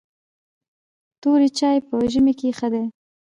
توري 1.21 1.49
چای 1.59 1.77
په 1.87 1.95
ژمي 2.11 2.33
کې 2.39 2.49
ښه 2.57 2.67
دي. 2.73 2.83